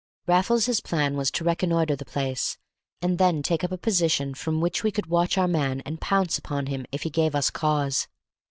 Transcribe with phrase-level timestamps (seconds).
[0.25, 2.57] Raffles's plan was to reconnoitre the place,
[3.03, 6.39] and then take up a position from which we could watch our man and pounce
[6.39, 8.07] upon him if he gave us cause.